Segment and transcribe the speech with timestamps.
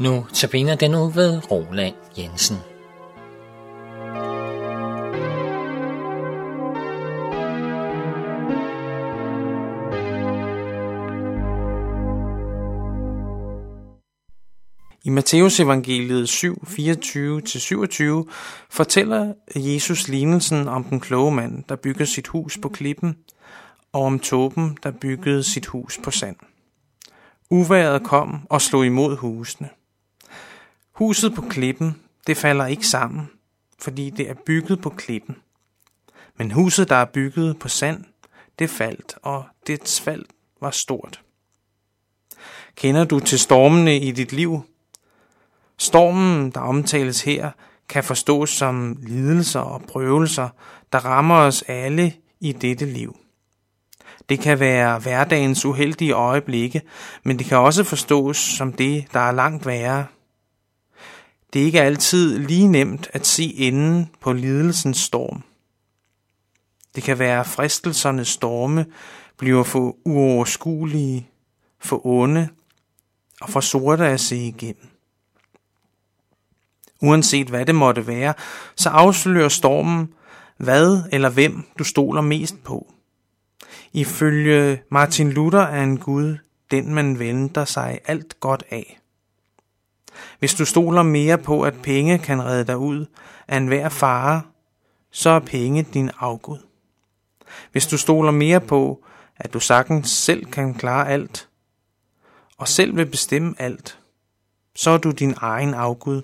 [0.00, 2.56] Nu tabiner den ud ved Roland Jensen.
[15.04, 18.30] I Matteus evangeliet 7, 24-27
[18.70, 23.16] fortæller Jesus lignelsen om den kloge mand, der bygger sit hus på klippen,
[23.92, 26.36] og om tåben, der byggede sit hus på sand.
[27.50, 29.68] Uværet kom og slog imod husene.
[31.00, 31.96] Huset på klippen,
[32.26, 33.30] det falder ikke sammen,
[33.78, 35.36] fordi det er bygget på klippen.
[36.36, 38.04] Men huset, der er bygget på sand,
[38.58, 40.24] det faldt, og dets fald
[40.60, 41.22] var stort.
[42.76, 44.60] Kender du til stormene i dit liv?
[45.78, 47.50] Stormen, der omtales her,
[47.88, 50.48] kan forstås som lidelser og prøvelser,
[50.92, 53.16] der rammer os alle i dette liv.
[54.28, 56.82] Det kan være hverdagens uheldige øjeblikke,
[57.22, 60.06] men det kan også forstås som det, der er langt værre.
[61.52, 65.42] Det er ikke altid lige nemt at se enden på lidelsens storm.
[66.94, 68.86] Det kan være fristelsernes storme
[69.36, 71.28] bliver for uoverskuelige,
[71.78, 72.48] for onde
[73.40, 74.88] og for sorte at se igennem.
[77.02, 78.34] Uanset hvad det måtte være,
[78.76, 80.14] så afslører stormen,
[80.56, 82.92] hvad eller hvem du stoler mest på.
[83.92, 86.36] Ifølge Martin Luther er en Gud
[86.70, 88.99] den, man venter sig alt godt af.
[90.38, 93.06] Hvis du stoler mere på, at penge kan redde dig ud
[93.48, 94.42] af enhver fare,
[95.10, 96.58] så er penge din afgud.
[97.72, 99.04] Hvis du stoler mere på,
[99.36, 101.48] at du sagtens selv kan klare alt,
[102.58, 103.98] og selv vil bestemme alt,
[104.76, 106.22] så er du din egen afgud.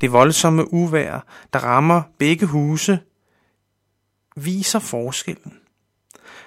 [0.00, 2.98] Det voldsomme uvær, der rammer begge huse,
[4.36, 5.58] viser forskellen.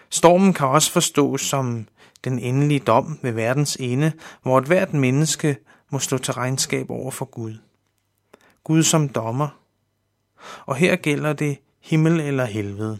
[0.09, 1.88] Stormen kan også forstås som
[2.25, 5.58] den endelige dom ved verdens ende, hvor et hvert menneske
[5.91, 7.58] må stå til regnskab over for Gud.
[8.63, 9.59] Gud som dommer.
[10.66, 13.00] Og her gælder det himmel eller helvede.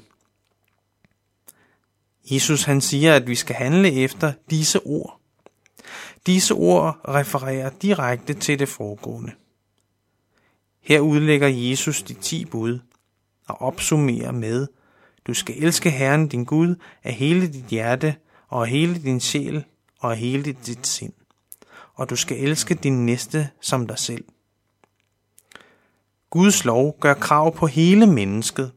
[2.32, 5.20] Jesus han siger, at vi skal handle efter disse ord.
[6.26, 9.32] Disse ord refererer direkte til det foregående.
[10.82, 12.80] Her udlægger Jesus de ti bud
[13.48, 14.68] og opsummerer med,
[15.28, 18.16] du skal elske Herren din Gud af hele dit hjerte
[18.48, 19.64] og hele din sjæl
[20.00, 21.14] og hele dit sind.
[21.94, 24.26] Og du skal elske din næste som dig selv.
[26.30, 28.72] Guds lov gør krav på hele mennesket.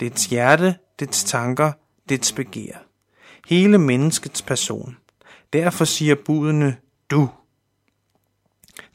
[0.00, 1.72] Dets hjerte, dets tanker,
[2.08, 2.76] dets begær.
[3.48, 4.96] Hele menneskets person.
[5.52, 6.76] Derfor siger budene
[7.10, 7.30] du.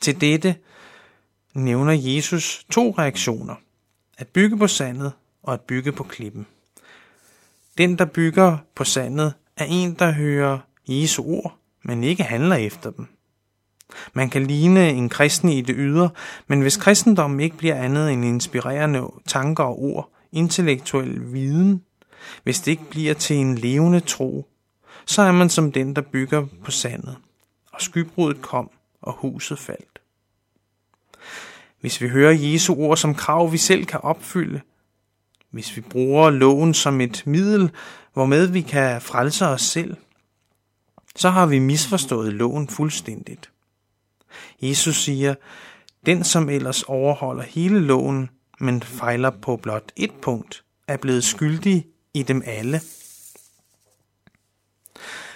[0.01, 0.55] Til dette
[1.53, 3.55] nævner Jesus to reaktioner.
[4.17, 5.11] At bygge på sandet
[5.43, 6.47] og at bygge på klippen.
[7.77, 12.91] Den, der bygger på sandet, er en, der hører Jesu ord, men ikke handler efter
[12.91, 13.07] dem.
[14.13, 16.09] Man kan ligne en kristen i det ydre,
[16.47, 21.83] men hvis kristendommen ikke bliver andet end inspirerende tanker og ord, intellektuel viden,
[22.43, 24.47] hvis det ikke bliver til en levende tro,
[25.05, 27.17] så er man som den, der bygger på sandet.
[27.71, 28.69] Og skybruddet kom,
[29.01, 29.99] og huset faldt.
[31.81, 34.61] Hvis vi hører Jesu ord som krav, vi selv kan opfylde,
[35.55, 37.71] hvis vi bruger loven som et middel,
[38.13, 39.97] hvormed vi kan frelse os selv,
[41.15, 43.51] så har vi misforstået loven fuldstændigt.
[44.61, 45.35] Jesus siger,
[46.05, 48.29] den som ellers overholder hele loven,
[48.59, 52.81] men fejler på blot et punkt, er blevet skyldig i dem alle.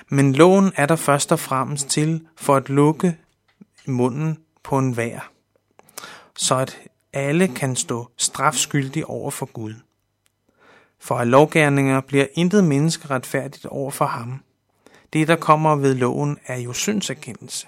[0.09, 3.17] Men loven er der først og fremmest til for at lukke
[3.87, 5.31] munden på en vær,
[6.35, 6.77] så at
[7.13, 9.73] alle kan stå strafskyldige over for Gud.
[10.99, 14.43] For af lovgærninger bliver intet menneske retfærdigt over for ham.
[15.13, 17.67] Det, der kommer ved loven, er jo syndserkendelse.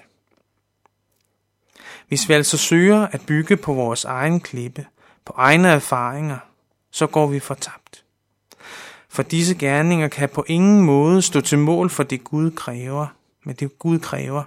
[2.08, 4.86] Hvis vi altså søger at bygge på vores egen klippe,
[5.24, 6.38] på egne erfaringer,
[6.90, 8.04] så går vi fortabt.
[9.08, 13.06] For disse gerninger kan på ingen måde stå til mål for det Gud kræver,
[13.44, 14.42] men det Gud kræver.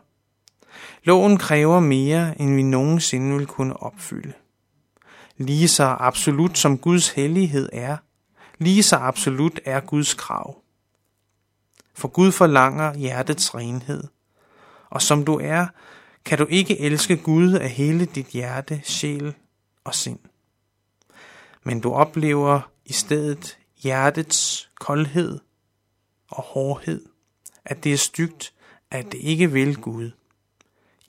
[1.04, 4.34] Loven kræver mere, end vi nogensinde vil kunne opfylde.
[5.38, 7.98] Lige så absolut som Guds hellighed er,
[8.58, 10.62] Lige så absolut er Guds krav.
[11.94, 14.04] For Gud forlanger hjertets renhed.
[14.90, 15.68] Og som du er,
[16.26, 19.34] kan du ikke elske Gud af hele dit hjerte, sjæl
[19.84, 20.20] og sind.
[21.64, 25.40] Men du oplever i stedet hjertets koldhed
[26.32, 27.06] og hårdhed,
[27.66, 28.54] at det er stygt,
[28.92, 30.12] at det ikke vil Gud.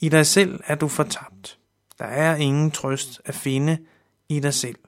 [0.00, 1.58] I dig selv er du fortabt.
[1.98, 3.78] Der er ingen trøst at finde
[4.28, 4.78] i dig selv.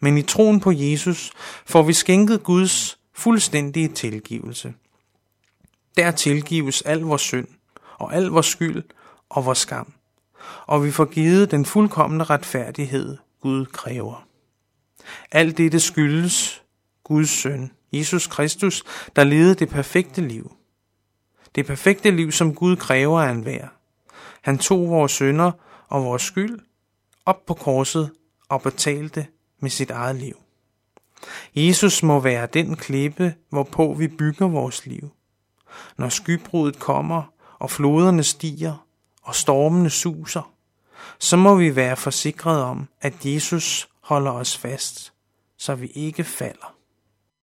[0.00, 1.32] Men i troen på Jesus
[1.66, 4.74] får vi skænket Guds fuldstændige tilgivelse.
[5.96, 7.48] Der tilgives al vores synd
[7.98, 8.82] og al vores skyld
[9.28, 9.92] og vores skam,
[10.66, 14.26] og vi får givet den fuldkommende retfærdighed, Gud kræver.
[15.32, 16.62] Alt dette skyldes
[17.04, 18.82] Guds søn, Jesus Kristus,
[19.16, 20.56] der levede det perfekte liv.
[21.54, 23.68] Det perfekte liv, som Gud kræver af enhver.
[24.42, 25.52] Han tog vores sønder
[25.88, 26.58] og vores skyld
[27.26, 28.10] op på korset
[28.48, 29.26] og betalte
[29.60, 30.36] med sit eget liv.
[31.54, 35.10] Jesus må være den klippe, hvorpå vi bygger vores liv.
[35.98, 37.22] Når skybruddet kommer,
[37.58, 38.86] og floderne stiger,
[39.22, 40.52] og stormene suser,
[41.18, 45.12] så må vi være forsikret om, at Jesus holder os fast,
[45.58, 46.75] så vi ikke falder.